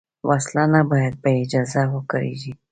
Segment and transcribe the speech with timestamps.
[0.29, 2.51] وسله نه باید بېاجازه وکارېږي